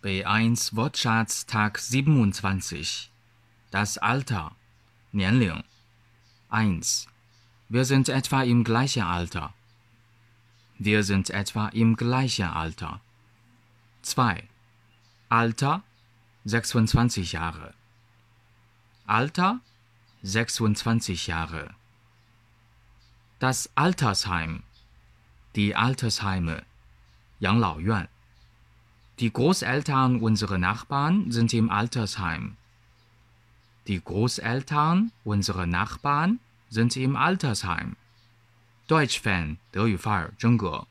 [0.00, 3.10] B1 Wortschatz Tag 27
[3.72, 4.54] Das Alter
[5.10, 5.64] Nianling
[6.50, 7.08] 1.
[7.68, 9.52] Wir sind etwa im gleichen Alter.
[10.78, 13.00] Wir sind etwa im gleichen Alter.
[14.02, 14.48] 2.
[15.30, 15.82] Alter
[16.44, 17.74] 26 Jahre.
[19.04, 19.58] Alter
[20.22, 21.74] 26 Jahre.
[23.40, 24.62] Das Altersheim.
[25.56, 26.62] Die Altersheime.
[27.40, 28.08] Yang Lao Yuan.
[29.19, 32.57] Die Großeltern unserer Nachbarn sind im Altersheim.
[33.87, 36.39] Die Großeltern unserer Nachbarn
[36.69, 37.95] sind im Altersheim.
[38.87, 40.85] Deutsch Fan 德语范儿真格。